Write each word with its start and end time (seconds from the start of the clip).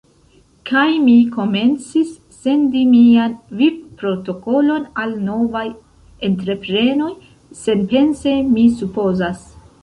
Kaj 0.67 0.85
mi 1.01 1.17
komencis 1.33 2.13
sendi 2.37 2.81
mian 2.93 3.35
vivprotokolon 3.59 4.87
al 5.03 5.13
novaj 5.27 5.63
entreprenoj, 6.29 7.13
senpense, 7.61 8.35
mi 8.57 8.67
supozas. 8.81 9.47